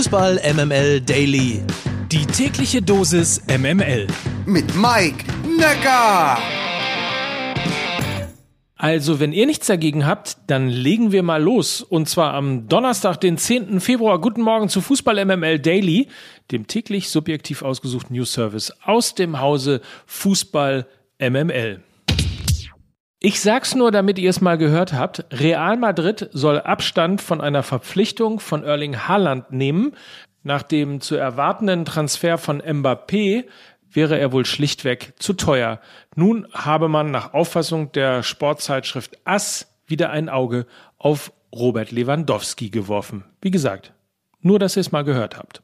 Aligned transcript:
Fußball 0.00 0.40
MML 0.54 1.02
Daily. 1.02 1.60
Die 2.10 2.24
tägliche 2.24 2.80
Dosis 2.80 3.42
MML. 3.48 4.06
Mit 4.46 4.74
Mike 4.74 5.26
Necker. 5.46 6.38
Also, 8.76 9.20
wenn 9.20 9.34
ihr 9.34 9.44
nichts 9.44 9.66
dagegen 9.66 10.06
habt, 10.06 10.38
dann 10.46 10.70
legen 10.70 11.12
wir 11.12 11.22
mal 11.22 11.42
los. 11.42 11.82
Und 11.82 12.08
zwar 12.08 12.32
am 12.32 12.66
Donnerstag, 12.66 13.20
den 13.20 13.36
10. 13.36 13.78
Februar. 13.80 14.18
Guten 14.22 14.40
Morgen 14.40 14.70
zu 14.70 14.80
Fußball 14.80 15.22
MML 15.22 15.58
Daily, 15.58 16.08
dem 16.50 16.66
täglich 16.66 17.10
subjektiv 17.10 17.60
ausgesuchten 17.60 18.16
News 18.16 18.32
Service 18.32 18.72
aus 18.82 19.14
dem 19.14 19.38
Hause 19.38 19.82
Fußball 20.06 20.86
MML. 21.18 21.82
Ich 23.22 23.42
sag's 23.42 23.74
nur, 23.74 23.90
damit 23.90 24.18
ihr 24.18 24.30
es 24.30 24.40
mal 24.40 24.56
gehört 24.56 24.94
habt. 24.94 25.26
Real 25.30 25.76
Madrid 25.76 26.30
soll 26.32 26.58
Abstand 26.58 27.20
von 27.20 27.42
einer 27.42 27.62
Verpflichtung 27.62 28.40
von 28.40 28.64
Erling 28.64 28.96
Haaland 28.96 29.52
nehmen. 29.52 29.92
Nach 30.42 30.62
dem 30.62 31.02
zu 31.02 31.16
erwartenden 31.16 31.84
Transfer 31.84 32.38
von 32.38 32.62
Mbappé 32.62 33.44
wäre 33.92 34.18
er 34.18 34.32
wohl 34.32 34.46
schlichtweg 34.46 35.12
zu 35.18 35.34
teuer. 35.34 35.80
Nun 36.16 36.46
habe 36.54 36.88
man 36.88 37.10
nach 37.10 37.34
Auffassung 37.34 37.92
der 37.92 38.22
Sportzeitschrift 38.22 39.18
Ass 39.26 39.70
wieder 39.84 40.08
ein 40.08 40.30
Auge 40.30 40.66
auf 40.96 41.30
Robert 41.54 41.90
Lewandowski 41.90 42.70
geworfen. 42.70 43.24
Wie 43.42 43.50
gesagt, 43.50 43.92
nur 44.40 44.58
dass 44.58 44.78
ihr 44.78 44.80
es 44.80 44.92
mal 44.92 45.04
gehört 45.04 45.36
habt. 45.36 45.60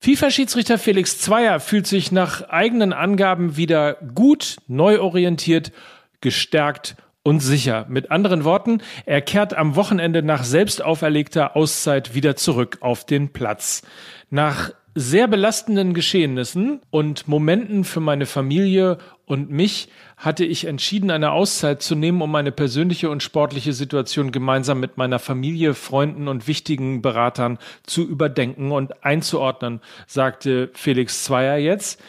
FIFA-Schiedsrichter 0.00 0.76
Felix 0.76 1.18
Zweier 1.18 1.60
fühlt 1.60 1.86
sich 1.86 2.12
nach 2.12 2.50
eigenen 2.50 2.92
Angaben 2.92 3.56
wieder 3.56 3.94
gut, 3.94 4.58
neu 4.66 5.00
orientiert 5.00 5.72
gestärkt 6.20 6.96
und 7.22 7.40
sicher. 7.40 7.86
Mit 7.88 8.10
anderen 8.10 8.44
Worten, 8.44 8.82
er 9.06 9.20
kehrt 9.20 9.54
am 9.54 9.76
Wochenende 9.76 10.22
nach 10.22 10.44
selbst 10.44 10.82
auferlegter 10.82 11.56
Auszeit 11.56 12.14
wieder 12.14 12.36
zurück 12.36 12.78
auf 12.80 13.04
den 13.04 13.32
Platz. 13.32 13.82
Nach 14.30 14.70
sehr 14.94 15.28
belastenden 15.28 15.94
Geschehnissen 15.94 16.80
und 16.90 17.28
Momenten 17.28 17.84
für 17.84 18.00
meine 18.00 18.26
Familie 18.26 18.98
und 19.24 19.48
mich 19.50 19.88
hatte 20.16 20.44
ich 20.44 20.66
entschieden, 20.66 21.10
eine 21.12 21.30
Auszeit 21.30 21.82
zu 21.82 21.94
nehmen, 21.94 22.20
um 22.20 22.32
meine 22.32 22.50
persönliche 22.50 23.08
und 23.08 23.22
sportliche 23.22 23.72
Situation 23.72 24.32
gemeinsam 24.32 24.80
mit 24.80 24.96
meiner 24.96 25.20
Familie, 25.20 25.74
Freunden 25.74 26.26
und 26.26 26.48
wichtigen 26.48 27.00
Beratern 27.00 27.58
zu 27.84 28.06
überdenken 28.06 28.72
und 28.72 29.04
einzuordnen, 29.04 29.80
sagte 30.08 30.70
Felix 30.74 31.22
Zweier 31.22 31.56
jetzt. 31.58 32.02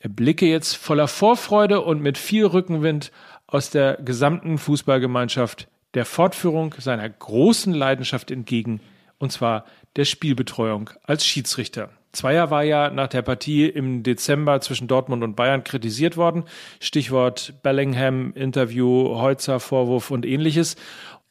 Er 0.00 0.08
blicke 0.08 0.46
jetzt 0.46 0.74
voller 0.74 1.06
Vorfreude 1.06 1.82
und 1.82 2.00
mit 2.00 2.18
viel 2.18 2.46
Rückenwind 2.46 3.12
aus 3.52 3.68
der 3.68 3.98
gesamten 4.02 4.56
Fußballgemeinschaft 4.56 5.68
der 5.94 6.06
Fortführung 6.06 6.74
seiner 6.78 7.08
großen 7.08 7.74
Leidenschaft 7.74 8.30
entgegen, 8.30 8.80
und 9.18 9.30
zwar 9.30 9.66
der 9.96 10.06
Spielbetreuung 10.06 10.90
als 11.04 11.26
Schiedsrichter. 11.26 11.90
Zweier 12.12 12.50
war 12.50 12.62
ja 12.62 12.90
nach 12.90 13.08
der 13.08 13.22
Partie 13.22 13.66
im 13.66 14.02
Dezember 14.02 14.60
zwischen 14.60 14.88
Dortmund 14.88 15.22
und 15.22 15.36
Bayern 15.36 15.64
kritisiert 15.64 16.16
worden. 16.16 16.44
Stichwort 16.80 17.54
Bellingham, 17.62 18.32
Interview, 18.34 19.16
Heutzer, 19.18 19.60
Vorwurf 19.60 20.10
und 20.10 20.26
ähnliches. 20.26 20.76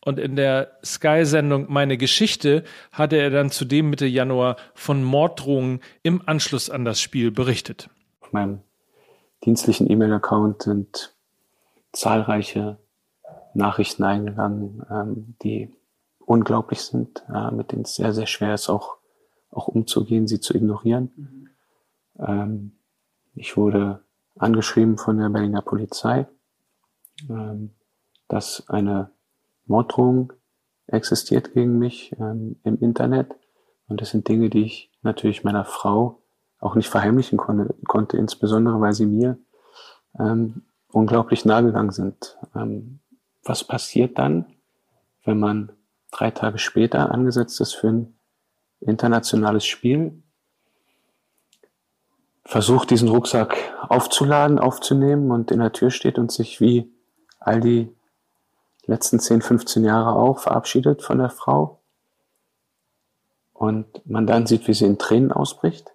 Und 0.04 0.20
in 0.20 0.36
der 0.36 0.80
Sky-Sendung 0.84 1.68
Meine 1.70 1.98
Geschichte 1.98 2.64
hatte 2.92 3.18
er 3.18 3.30
dann 3.30 3.52
zudem 3.52 3.92
Mitte 3.92 4.08
Januar 4.08 4.58
von 4.74 5.04
Morddrohungen 5.04 5.82
im 6.02 6.28
Anschluss 6.28 6.72
an 6.72 6.86
das 6.86 7.00
Spiel 7.00 7.30
berichtet. 7.30 7.90
Auf 8.22 8.32
meinem 8.32 8.62
dienstlichen 9.44 9.90
E-Mail-Account 9.90 10.64
sind 10.64 11.14
zahlreiche 11.92 12.78
Nachrichten 13.54 14.04
eingegangen, 14.04 14.86
ähm, 14.90 15.36
die 15.44 15.74
unglaublich 16.20 16.82
sind, 16.82 17.24
äh, 17.34 17.52
mit 17.52 17.72
denen 17.72 17.84
es 17.84 17.96
sehr, 17.96 18.14
sehr 18.14 18.28
schwer 18.28 18.54
ist, 18.54 18.70
auch, 18.70 18.98
auch 19.52 19.68
umzugehen, 19.68 20.28
sie 20.28 20.40
zu 20.40 20.56
ignorieren. 20.56 21.12
Mhm. 21.16 21.50
Ähm, 22.20 22.72
ich 23.36 23.58
wurde 23.58 24.02
angeschrieben 24.38 24.98
von 24.98 25.18
der 25.18 25.30
Berliner 25.30 25.62
Polizei, 25.62 26.28
ähm, 27.30 27.72
dass 28.28 28.70
eine 28.70 29.12
Morddrohung 29.66 30.34
existiert 30.88 31.54
gegen 31.54 31.78
mich 31.78 32.16
ähm, 32.20 32.58
im 32.64 32.80
Internet. 32.80 33.36
Und 33.88 34.02
das 34.02 34.12
sind 34.12 34.28
Dinge, 34.28 34.50
die 34.50 34.64
ich 34.64 34.92
natürlich 35.02 35.44
meiner 35.44 35.66
Frau 35.66 36.22
auch 36.60 36.76
nicht 36.76 36.90
verheimlichen 36.90 37.38
konnte, 37.38 37.74
konnte 37.86 38.18
insbesondere 38.18 38.80
weil 38.80 38.94
sie 38.94 39.06
mir 39.06 39.38
ähm, 40.20 40.64
unglaublich 40.92 41.46
nah 41.46 41.62
gegangen 41.62 41.92
sind. 41.92 42.38
Ähm, 42.56 43.00
was 43.44 43.64
passiert 43.64 44.18
dann, 44.18 44.46
wenn 45.24 45.40
man 45.40 45.72
drei 46.12 46.32
Tage 46.32 46.58
später 46.58 47.12
angesetzt 47.12 47.60
ist 47.62 47.74
für 47.74 47.90
ein 47.90 48.16
internationales 48.80 49.66
Spiel, 49.66 50.22
versucht 52.44 52.90
diesen 52.90 53.08
Rucksack 53.08 53.56
aufzuladen, 53.88 54.60
aufzunehmen 54.60 55.32
und 55.32 55.52
in 55.52 55.60
der 55.60 55.72
Tür 55.72 55.92
steht 55.92 56.18
und 56.18 56.32
sich 56.32 56.60
wie 56.60 56.92
all 57.40 57.62
die 57.62 57.96
letzten 58.86 59.20
10, 59.20 59.42
15 59.42 59.86
Jahre 59.86 60.16
auch 60.16 60.40
verabschiedet 60.40 61.02
von 61.02 61.20
der 61.20 61.30
Frau 61.30 61.82
und 63.54 64.06
man 64.10 64.26
dann 64.26 64.48
sieht, 64.48 64.68
wie 64.68 64.74
sie 64.74 64.86
in 64.86 64.98
Tränen 64.98 65.32
ausbricht? 65.32 65.92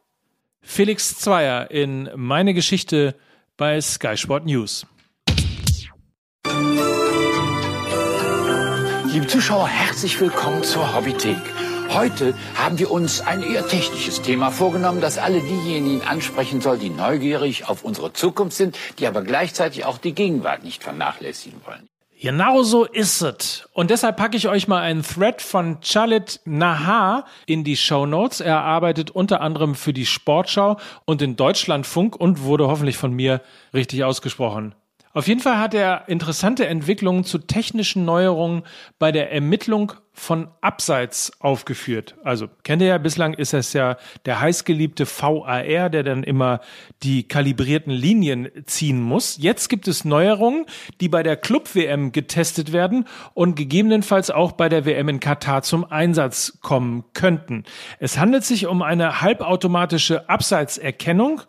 Felix 0.63 1.19
Zweier 1.19 1.71
in 1.71 2.09
Meine 2.15 2.55
Geschichte 2.55 3.15
bei 3.57 3.81
Sky 3.81 4.17
Sport 4.17 4.45
News. 4.45 4.87
Liebe 9.07 9.27
Zuschauer, 9.27 9.67
herzlich 9.67 10.21
willkommen 10.21 10.63
zur 10.63 10.95
Hobbythek. 10.95 11.39
Heute 11.89 12.35
haben 12.55 12.79
wir 12.79 12.91
uns 12.91 13.23
ein 13.23 13.43
eher 13.43 13.67
technisches 13.67 14.21
Thema 14.21 14.51
vorgenommen, 14.51 15.01
das 15.01 15.17
alle 15.17 15.41
diejenigen 15.41 16.03
ansprechen 16.03 16.61
soll, 16.61 16.77
die 16.77 16.91
neugierig 16.91 17.67
auf 17.67 17.83
unsere 17.83 18.13
Zukunft 18.13 18.57
sind, 18.57 18.77
die 18.99 19.07
aber 19.07 19.23
gleichzeitig 19.23 19.87
auch 19.87 19.97
die 19.97 20.15
Gegenwart 20.15 20.63
nicht 20.63 20.83
vernachlässigen 20.83 21.61
wollen. 21.65 21.89
Genau 22.19 22.63
so 22.63 22.85
ist 22.85 23.21
es. 23.21 23.69
Und 23.75 23.91
deshalb 23.91 24.17
packe 24.17 24.39
ich 24.39 24.49
euch 24.49 24.69
mal 24.69 24.81
einen 24.81 25.03
Thread 25.03 25.43
von 25.43 25.83
Chalit 25.83 26.41
Nahar 26.47 27.27
in 27.45 27.63
die 27.63 27.77
Show 27.77 28.07
Notes. 28.07 28.41
Er 28.41 28.63
arbeitet 28.63 29.11
unter 29.11 29.43
anderem 29.43 29.75
für 29.75 29.93
die 29.93 30.07
Sportschau 30.07 30.79
und 31.05 31.21
den 31.21 31.37
Deutschlandfunk 31.37 32.17
und 32.17 32.43
wurde 32.43 32.69
hoffentlich 32.69 32.97
von 32.97 33.13
mir 33.13 33.43
richtig 33.75 34.03
ausgesprochen. 34.03 34.75
Auf 35.17 35.29
jeden 35.29 35.41
Fall 35.41 35.59
hat 35.59 35.73
er 35.73 36.11
interessante 36.11 36.67
Entwicklungen 36.67 37.25
zu 37.25 37.39
technischen 37.39 38.05
Neuerungen 38.05 38.65
bei 38.99 39.13
der 39.13 39.33
Ermittlung 39.33 39.95
von 40.13 40.49
Abseits 40.61 41.33
aufgeführt. 41.41 42.17
Also 42.23 42.49
kennt 42.65 42.83
ihr 42.83 42.89
ja, 42.89 42.99
bislang 42.99 43.33
ist 43.33 43.55
es 43.55 43.73
ja 43.73 43.97
der 44.27 44.41
heißgeliebte 44.41 45.07
VAR, 45.07 45.89
der 45.89 46.03
dann 46.03 46.23
immer 46.23 46.61
die 47.03 47.27
kalibrierten 47.27 47.93
Linien 47.93 48.49
ziehen 48.67 49.01
muss. 49.01 49.39
Jetzt 49.39 49.69
gibt 49.69 49.89
es 49.89 50.05
Neuerungen, 50.05 50.67
die 51.01 51.09
bei 51.09 51.23
der 51.23 51.37
Club-WM 51.39 52.13
getestet 52.13 52.75
werden 52.75 53.07
und 53.33 53.57
gegebenenfalls 53.57 54.31
auch 54.31 54.53
bei 54.53 54.69
der 54.69 54.85
WM 54.85 55.09
in 55.09 55.21
Katar 55.21 55.63
zum 55.63 55.91
Einsatz 55.91 56.59
kommen 56.61 57.05
könnten. 57.15 57.65
Es 58.01 58.19
handelt 58.19 58.45
sich 58.45 58.67
um 58.67 58.83
eine 58.83 59.23
halbautomatische 59.23 60.29
Abseitserkennung 60.29 61.41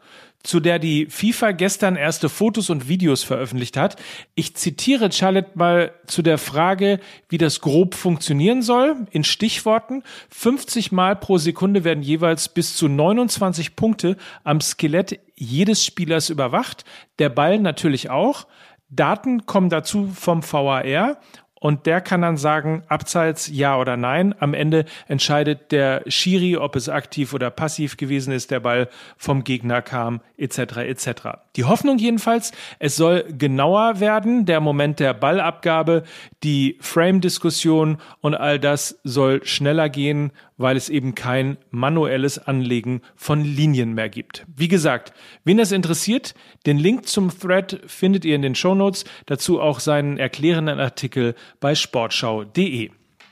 zu 0.44 0.60
der 0.60 0.80
die 0.80 1.08
FIFA 1.08 1.52
gestern 1.52 1.96
erste 1.96 2.30
Fotos 2.30 2.70
und 2.70 2.88
Videos 2.88 3.24
veröffentlicht 3.24 3.76
hat. 3.76 3.98
Ich 4.36 4.56
zitiere 4.56 5.12
Charlotte 5.12 5.52
mal 5.56 5.92
zu 6.06 6.22
der 6.22 6.38
Frage, 6.38 7.00
wie 7.30 7.38
das 7.38 7.60
grob 7.60 7.96
funktionieren 7.96 8.62
soll. 8.62 8.96
In 9.12 9.24
Stichworten, 9.24 10.04
50 10.30 10.92
Mal 10.92 11.16
pro 11.16 11.38
Sekunde 11.38 11.84
werden 11.84 12.04
jeweils 12.04 12.50
bis 12.50 12.76
zu 12.76 12.88
29 12.88 13.76
Punkte 13.76 14.16
am 14.44 14.62
Skelett 14.62 15.20
jedes 15.36 15.84
Spielers 15.84 16.30
überwacht. 16.30 16.86
Der 17.20 17.30
Ball 17.30 17.60
natürlich 17.60 18.10
auch. 18.10 18.48
Daten 18.90 19.46
kommen 19.46 19.70
dazu 19.70 20.10
vom 20.16 20.42
VAR 20.50 21.18
und 21.60 21.86
der 21.86 22.02
kann 22.02 22.22
dann 22.22 22.38
sagen, 22.38 22.84
abseits 22.88 23.50
ja 23.52 23.78
oder 23.78 23.98
nein. 23.98 24.36
Am 24.40 24.54
Ende 24.54 24.86
entscheidet 25.08 25.72
der 25.72 26.04
Schiri, 26.08 26.58
ob 26.58 26.76
es 26.76 26.90
aktiv 26.90 27.34
oder 27.34 27.50
passiv 27.50 27.98
gewesen 27.98 28.32
ist, 28.32 28.52
der 28.52 28.60
Ball 28.60 28.90
vom 29.18 29.44
Gegner 29.44 29.82
kam, 29.82 30.22
etc. 30.38 30.78
etc. 30.78 31.10
Die 31.56 31.64
Hoffnung 31.64 31.98
jedenfalls, 31.98 32.52
es 32.80 32.96
soll 32.96 33.26
genauer 33.38 34.00
werden, 34.00 34.46
der 34.46 34.60
Moment 34.60 35.00
der 35.00 35.14
Ballabgabe, 35.14 36.04
die 36.44 36.78
Frame-Diskussion 36.80 37.98
und 38.22 38.36
all 38.36 38.60
das 38.60 39.00
soll 39.04 39.44
schneller 39.46 39.90
gehen, 39.90 40.32
weil 40.58 40.76
es 40.76 40.90
eben 40.90 41.16
kein 41.16 41.58
manuelles 41.70 42.40
Anlegen 42.40 43.02
von 43.16 43.44
Linien 43.44 43.94
mehr 43.94 44.10
gibt. 44.10 44.46
Wie 44.56 44.68
gesagt, 44.68 45.14
wen 45.44 45.58
das 45.58 45.72
interessiert, 45.72 46.34
den 46.66 46.78
Link 46.78 47.08
zum 47.08 47.30
Thread 47.30 47.80
findet 47.86 48.26
ihr 48.26 48.36
in 48.36 48.42
den 48.42 48.56
Shownotes, 48.56 49.06
dazu 49.26 49.62
auch 49.62 49.80
seinen 49.80 50.18
erklärenden 50.18 50.80
Artikel 50.80 51.36
bei 51.60 51.76
sportschau.de. 51.76 52.92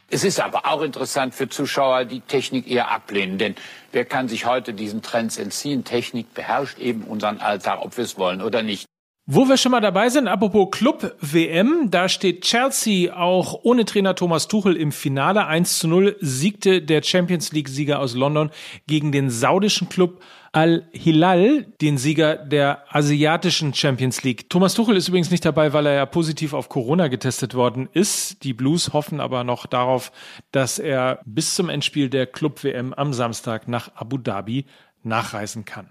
Es 0.10 0.24
ist 0.24 0.40
aber 0.40 0.68
auch 0.68 0.82
interessant 0.82 1.34
für 1.34 1.50
Zuschauer, 1.50 2.06
die 2.06 2.22
Technik 2.22 2.70
eher 2.70 2.92
ablehnen, 2.92 3.38
denn 3.38 3.56
wer 3.92 4.06
kann 4.06 4.28
sich 4.28 4.46
heute 4.46 4.74
diesen 4.74 5.02
Trends 5.02 5.38
entziehen? 5.38 5.84
Technik 5.84 6.34
beherrscht 6.34 6.78
eben 6.78 7.04
unseren 7.04 7.40
Alltag, 7.40 7.80
ob 7.82 7.98
wir 7.98 8.04
es 8.04 8.18
wollen 8.18 8.42
oder 8.42 8.62
nicht. 8.62 8.86
Wo 9.28 9.50
wir 9.50 9.58
schon 9.58 9.72
mal 9.72 9.82
dabei 9.82 10.10
sind, 10.10 10.28
apropos 10.28 10.68
Club 10.70 11.16
WM, 11.20 11.90
da 11.90 12.08
steht 12.10 12.42
Chelsea 12.42 13.12
auch 13.12 13.62
ohne 13.64 13.84
Trainer 13.84 14.14
Thomas 14.14 14.48
Tuchel 14.48 14.76
im 14.76 14.92
Finale. 14.92 15.48
1 15.48 15.80
zu 15.80 15.88
0 15.88 16.16
siegte 16.20 16.84
der 16.84 17.02
Champions 17.02 17.52
League-Sieger 17.52 17.98
aus 17.98 18.14
London 18.14 18.52
gegen 18.86 19.12
den 19.12 19.32
saudischen 19.32 19.90
Club 19.90 20.22
Al-Hilal, 20.52 21.66
den 21.82 21.98
Sieger 21.98 22.36
der 22.36 22.84
asiatischen 22.96 23.74
Champions 23.74 24.22
League. 24.22 24.48
Thomas 24.48 24.76
Tuchel 24.76 24.96
ist 24.96 25.08
übrigens 25.08 25.32
nicht 25.32 25.44
dabei, 25.44 25.74
weil 25.74 25.88
er 25.88 25.96
ja 25.96 26.06
positiv 26.06 26.54
auf 26.54 26.70
Corona 26.70 27.08
getestet 27.08 27.56
worden 27.56 27.90
ist. 27.94 28.44
Die 28.44 28.54
Blues 28.54 28.94
hoffen 28.94 29.20
aber 29.20 29.44
noch 29.44 29.66
darauf, 29.66 30.12
dass 30.52 30.78
er 30.78 31.20
bis 31.26 31.56
zum 31.56 31.70
Endspiel 31.70 32.12
der 32.12 32.28
Club 32.28 32.64
WM 32.64 32.94
am 32.94 33.12
Samstag 33.12 33.68
nach 33.68 33.90
Abu 33.96 34.20
Dhabi 34.20 34.68
nachreisen 35.02 35.66
kann. 35.66 35.90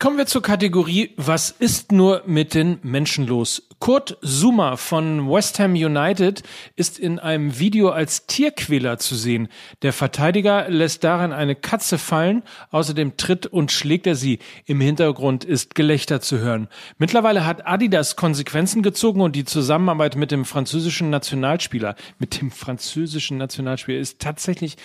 Kommen 0.00 0.18
wir 0.18 0.26
zur 0.26 0.42
Kategorie 0.42 1.12
Was 1.16 1.50
ist 1.50 1.92
nur 1.92 2.24
mit 2.26 2.52
den 2.52 2.78
Menschen 2.82 3.26
los? 3.26 3.68
Kurt 3.78 4.18
Zuma 4.22 4.76
von 4.76 5.30
West 5.30 5.60
Ham 5.60 5.74
United 5.74 6.42
ist 6.74 6.98
in 6.98 7.18
einem 7.18 7.58
Video 7.58 7.90
als 7.90 8.26
Tierquäler 8.26 8.98
zu 8.98 9.14
sehen. 9.14 9.48
Der 9.82 9.92
Verteidiger 9.92 10.68
lässt 10.68 11.04
darin 11.04 11.32
eine 11.32 11.54
Katze 11.54 11.96
fallen, 11.98 12.42
außerdem 12.70 13.16
tritt 13.16 13.46
und 13.46 13.70
schlägt 13.70 14.06
er 14.06 14.16
sie. 14.16 14.40
Im 14.66 14.80
Hintergrund 14.80 15.44
ist 15.44 15.74
Gelächter 15.74 16.20
zu 16.20 16.38
hören. 16.38 16.68
Mittlerweile 16.98 17.46
hat 17.46 17.66
Adidas 17.66 18.16
Konsequenzen 18.16 18.82
gezogen 18.82 19.20
und 19.20 19.36
die 19.36 19.44
Zusammenarbeit 19.44 20.16
mit 20.16 20.32
dem 20.32 20.44
französischen 20.44 21.08
Nationalspieler, 21.10 21.94
mit 22.18 22.40
dem 22.40 22.50
französischen 22.50 23.38
Nationalspieler 23.38 24.00
ist 24.00 24.18
tatsächlich 24.20 24.76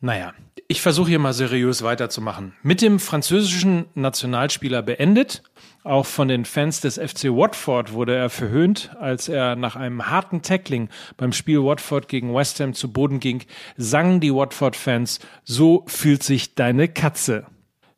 naja, 0.00 0.32
ich 0.66 0.80
versuche 0.80 1.08
hier 1.08 1.18
mal 1.18 1.32
seriös 1.32 1.82
weiterzumachen. 1.82 2.54
Mit 2.62 2.80
dem 2.80 3.00
französischen 3.00 3.86
Nationalspieler 3.94 4.82
beendet. 4.82 5.42
Auch 5.82 6.06
von 6.06 6.28
den 6.28 6.44
Fans 6.44 6.80
des 6.80 6.94
FC 6.94 7.24
Watford 7.24 7.92
wurde 7.92 8.14
er 8.14 8.30
verhöhnt, 8.30 8.94
als 9.00 9.28
er 9.28 9.56
nach 9.56 9.76
einem 9.76 10.06
harten 10.06 10.42
Tackling 10.42 10.88
beim 11.16 11.32
Spiel 11.32 11.62
Watford 11.64 12.06
gegen 12.06 12.32
West 12.34 12.60
Ham 12.60 12.72
zu 12.74 12.92
Boden 12.92 13.18
ging, 13.18 13.42
sangen 13.76 14.20
die 14.20 14.32
Watford-Fans, 14.32 15.18
so 15.42 15.84
fühlt 15.86 16.22
sich 16.22 16.54
deine 16.54 16.86
Katze. 16.86 17.46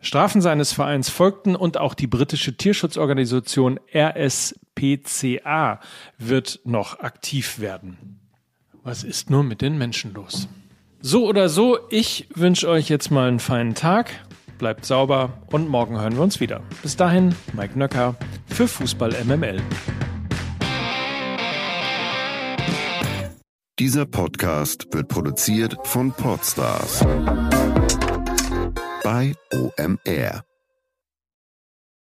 Strafen 0.01 0.41
seines 0.41 0.73
Vereins 0.73 1.11
folgten 1.11 1.55
und 1.55 1.77
auch 1.77 1.95
die 1.95 2.07
britische 2.07 2.57
Tierschutzorganisation 2.57 3.79
RSPCA 3.95 5.79
wird 6.19 6.61
noch 6.65 7.01
aktiv 7.01 7.59
werden. 7.59 8.19
Was 8.83 9.05
ist 9.05 9.29
nur 9.31 9.45
mit 9.45 9.61
den 9.61 9.77
Menschen 9.77 10.15
los? 10.15 10.49
So 11.05 11.27
oder 11.27 11.49
so, 11.49 11.81
ich 11.91 12.29
wünsche 12.33 12.69
euch 12.69 12.89
jetzt 12.89 13.11
mal 13.11 13.27
einen 13.27 13.41
feinen 13.41 13.75
Tag. 13.75 14.11
Bleibt 14.59 14.85
sauber 14.85 15.43
und 15.51 15.69
morgen 15.69 16.01
hören 16.01 16.15
wir 16.15 16.23
uns 16.23 16.39
wieder. 16.39 16.63
Bis 16.81 16.97
dahin, 16.97 17.35
Mike 17.55 17.77
Nöcker 17.77 18.15
für 18.47 18.69
Fußball 18.69 19.13
MML. 19.25 19.61
Dieser 23.81 24.07
Podcast 24.07 24.87
wird 24.93 25.09
produziert 25.09 25.77
von 25.83 26.13
Podstars 26.13 27.05
bei 29.03 29.35
OMR. 29.53 30.45